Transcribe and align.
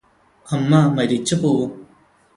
അമ്മ 0.45 0.79
മരിച്ചു 0.87 1.35
പോവും 1.35 1.71